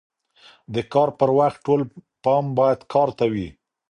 د 0.73 0.75
کار 0.93 1.09
پر 1.19 1.29
وخت 1.39 1.57
ټول 1.65 1.81
پام 2.23 2.45
باید 2.57 2.79
کار 2.93 3.09
ته 3.17 3.25
وي. 3.33 3.47